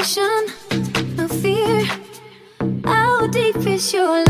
[0.00, 1.84] No fear.
[2.86, 4.29] How deep is your love?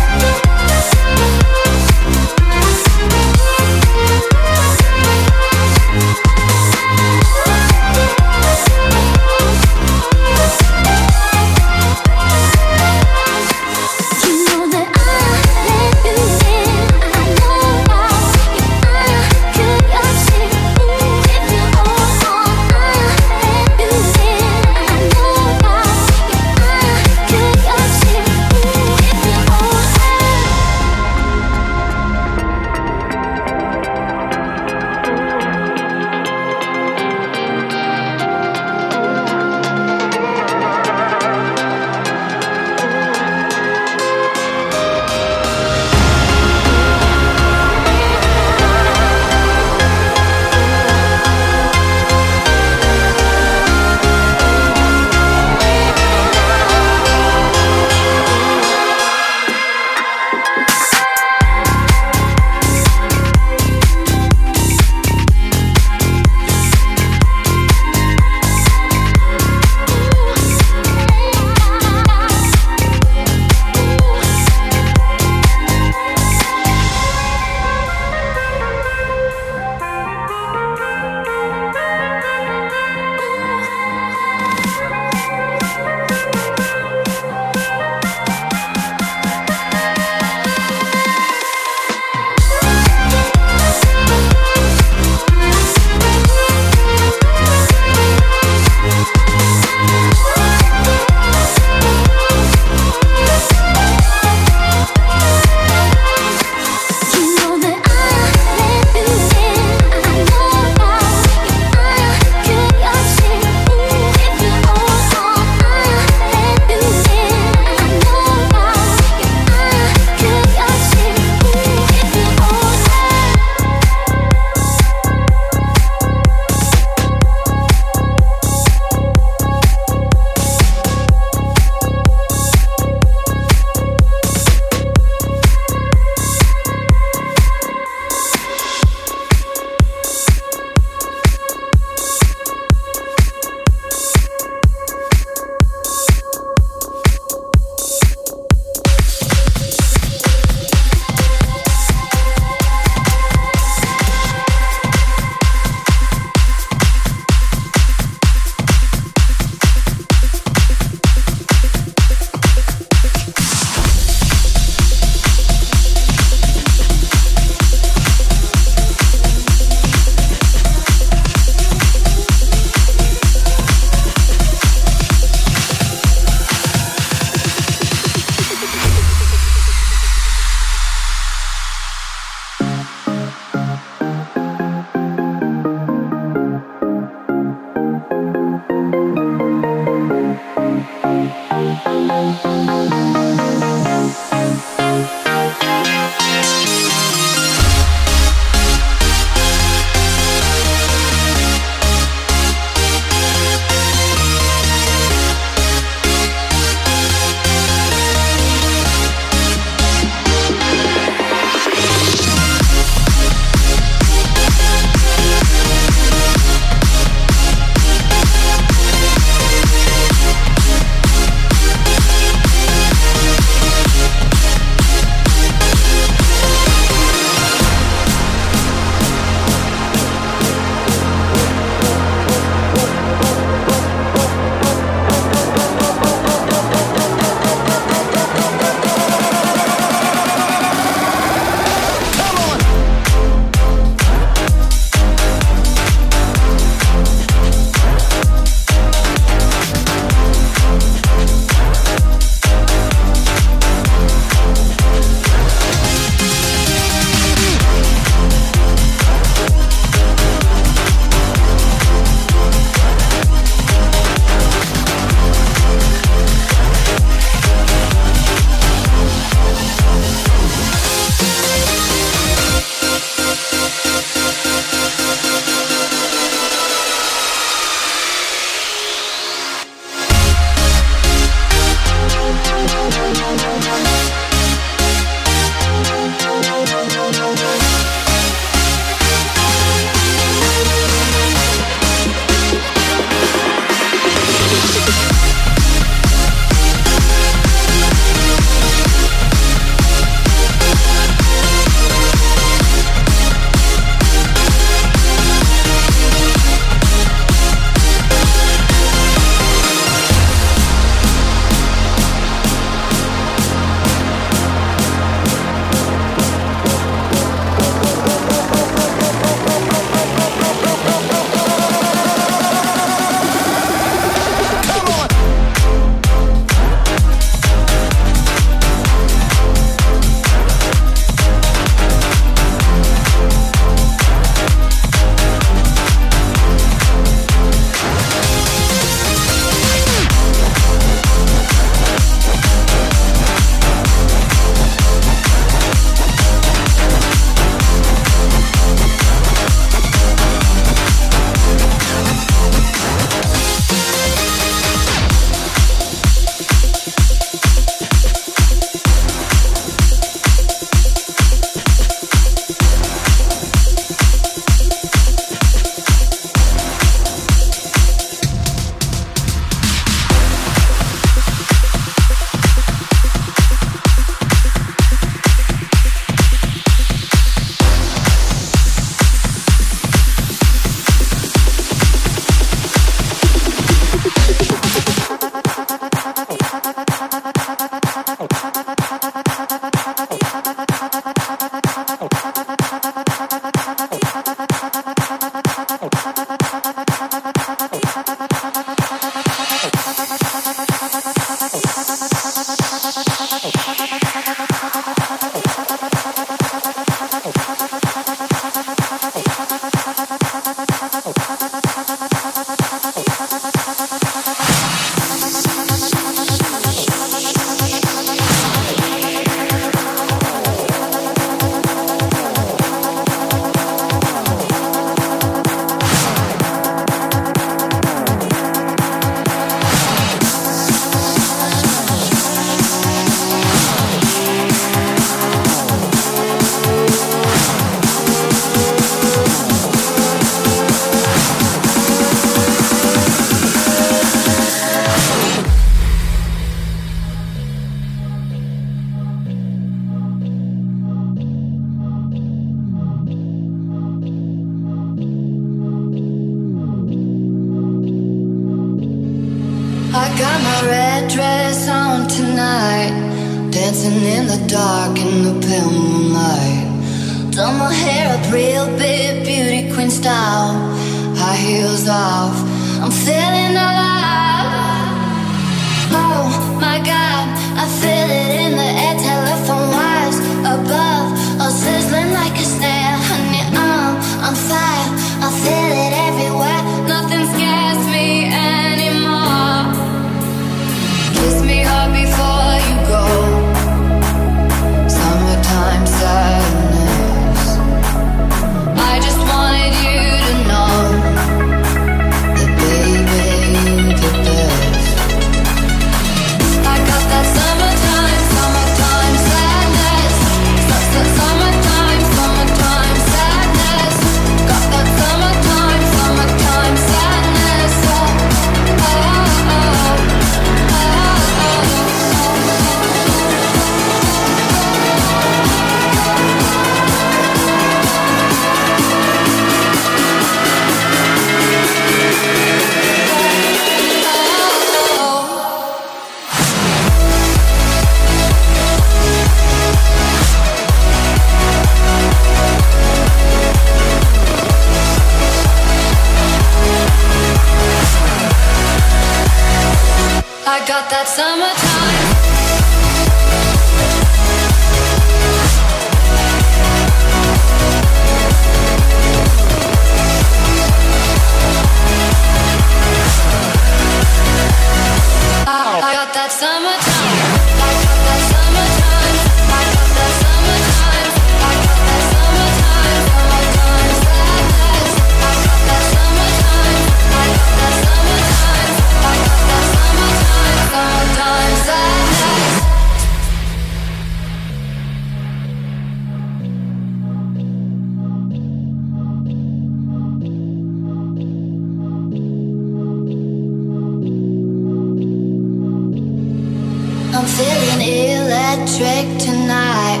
[598.76, 600.00] trick tonight.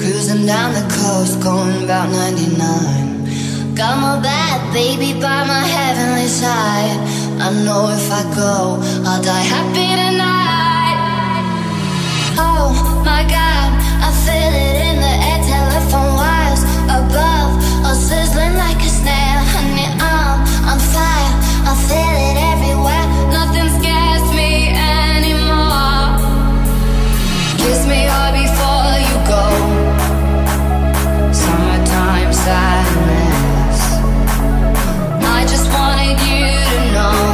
[0.00, 3.74] Cruising down the coast, going about 99.
[3.74, 6.98] Got my bad baby by my heavenly side.
[7.38, 10.98] I know if I go, I'll die happy tonight.
[12.38, 13.70] Oh my god,
[14.06, 16.62] I feel it in the air, telephone wires
[16.98, 17.50] above,
[17.86, 19.42] all sizzling like a snare.
[19.54, 21.32] Honey, I'm on fire,
[21.70, 22.21] I feel it.
[36.14, 37.31] need you to know.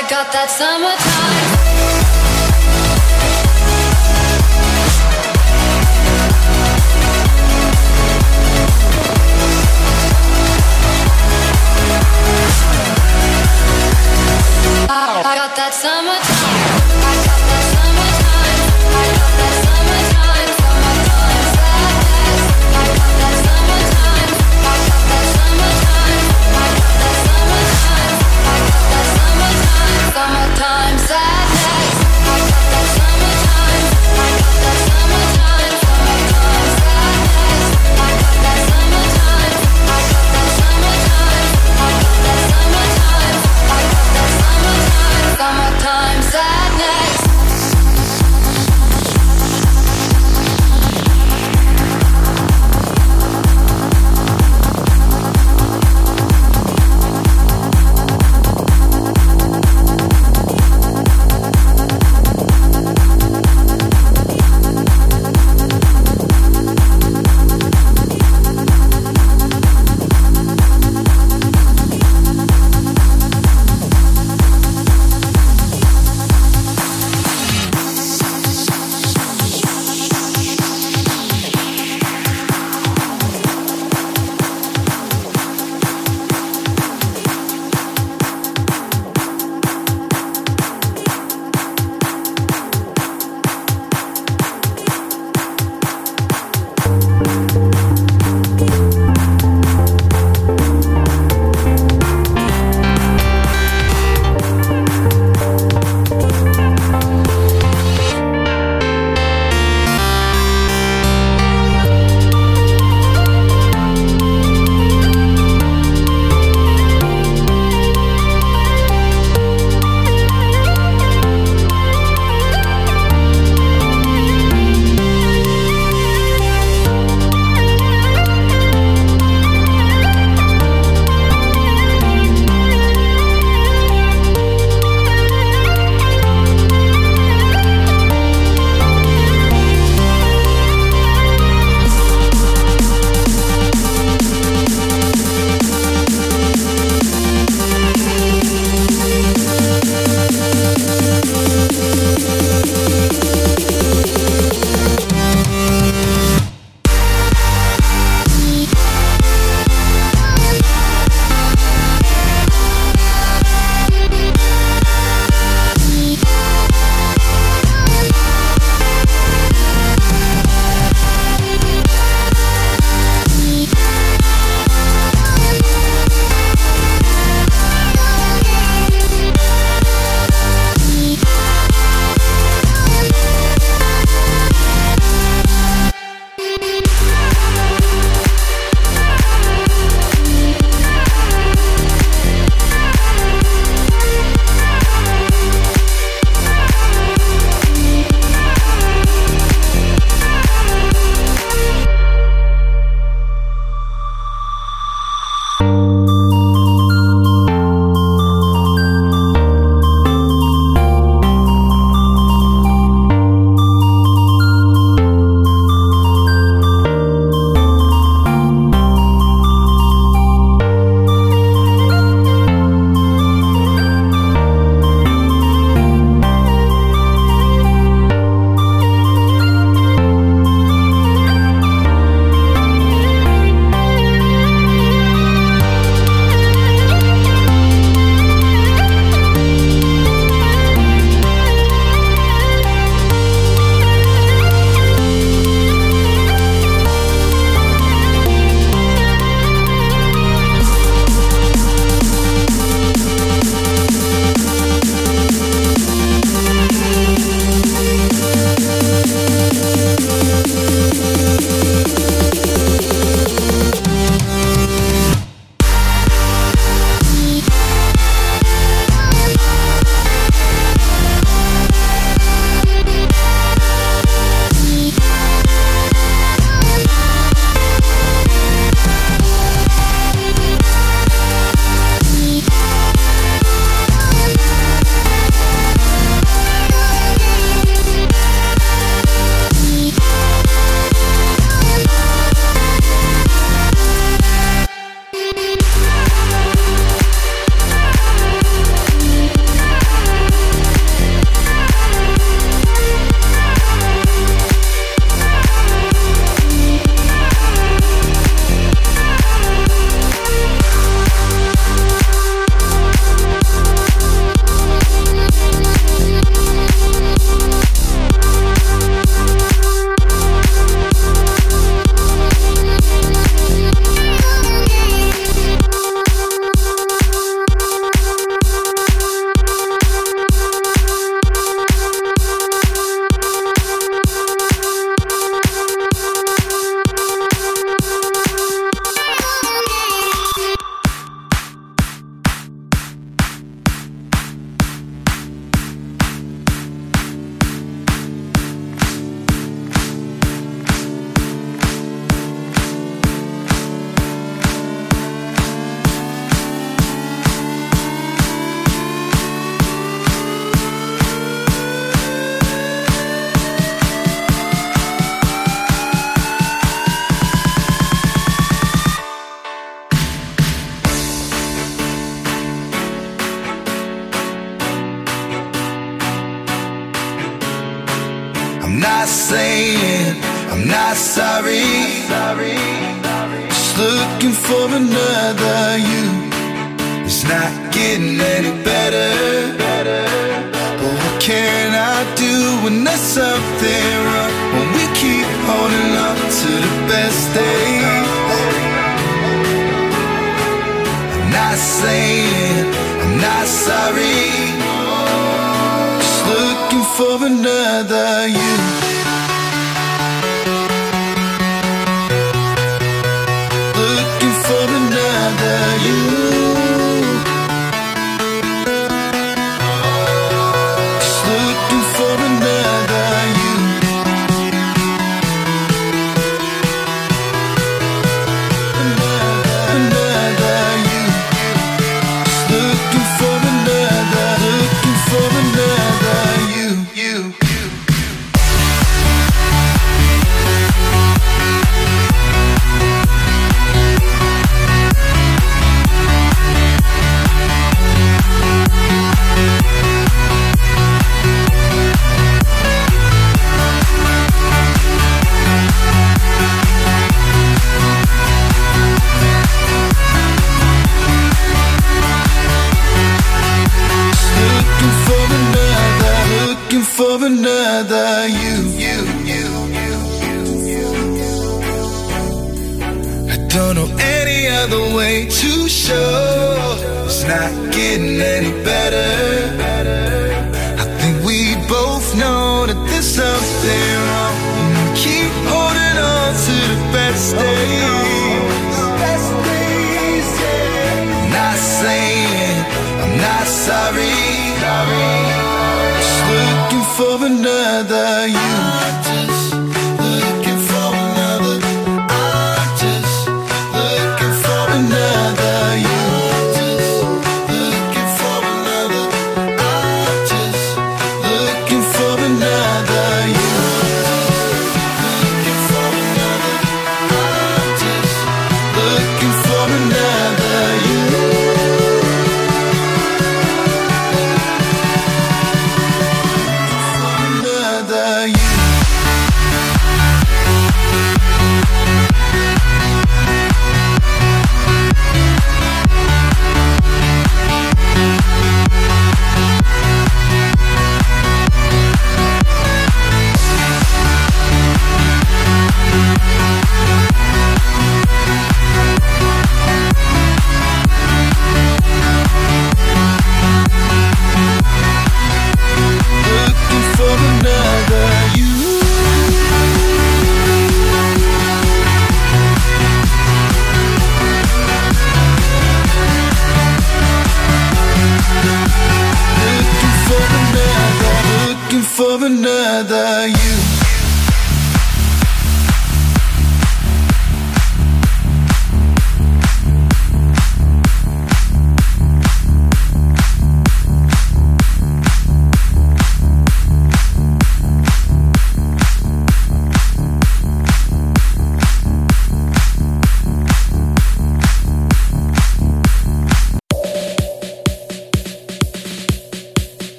[0.00, 1.60] I got that summertime.
[15.22, 16.39] I got that summertime.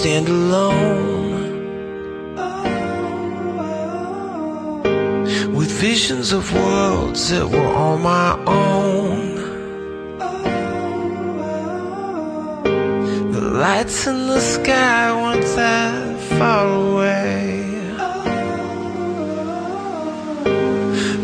[0.00, 1.42] stand alone
[5.54, 9.34] with visions of worlds that were on my own.
[13.32, 17.60] The lights in the sky weren't that far away.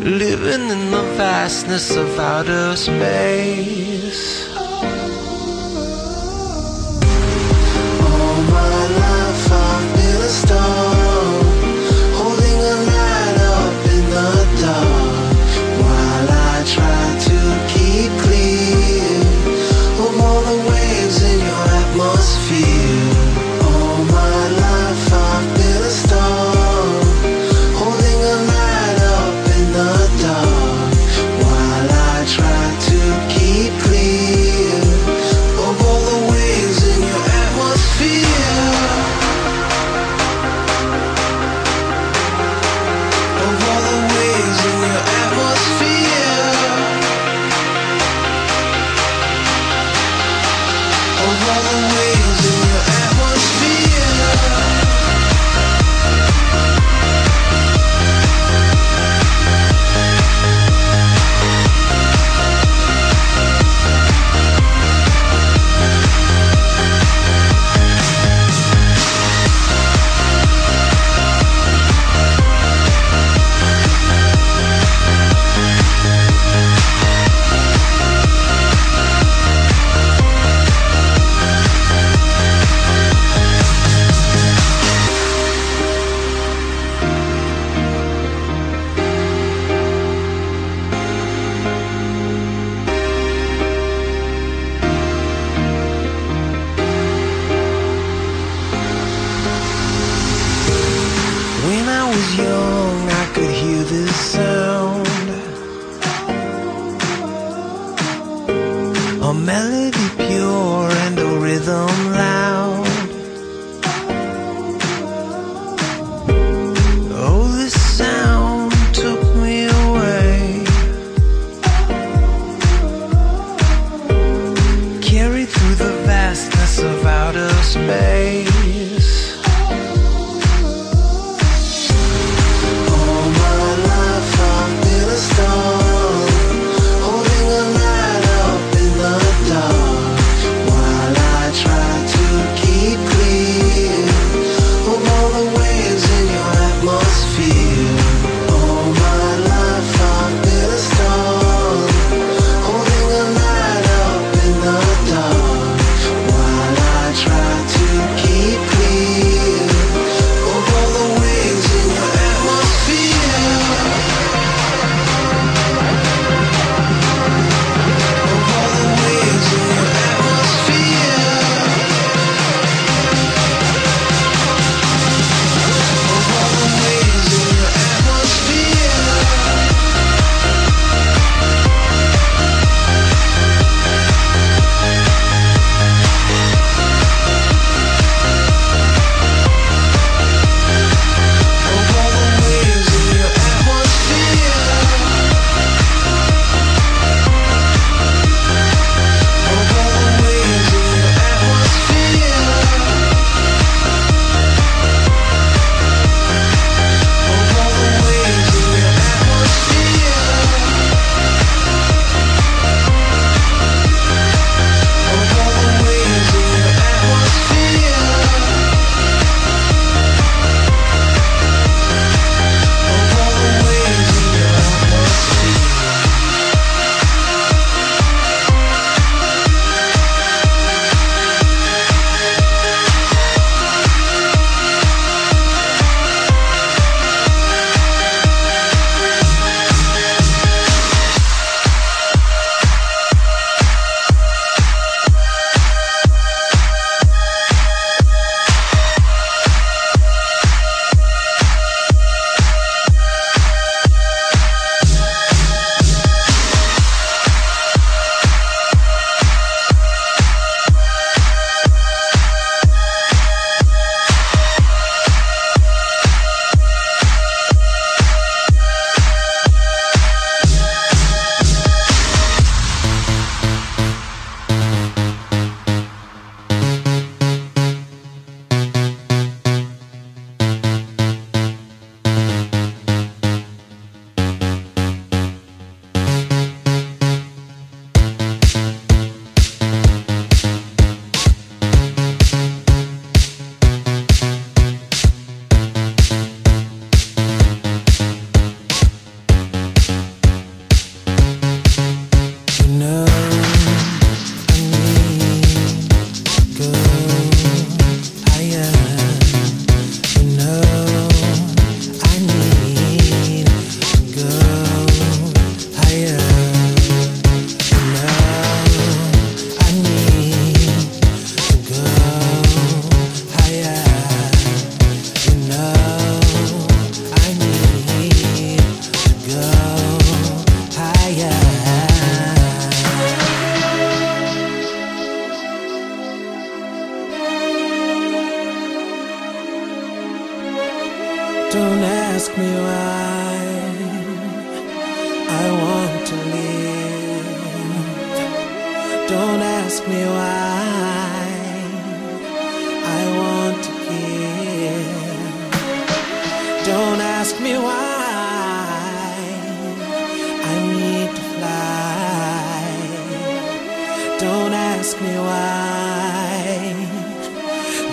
[0.05, 4.46] Living in the vastness of outer space.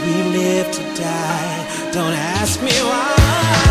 [0.05, 1.91] We live to die.
[1.91, 3.62] Don't ask me why.